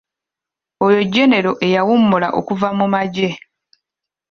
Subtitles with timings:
[0.85, 3.29] Oyo genero eyawummula okuva mu magye.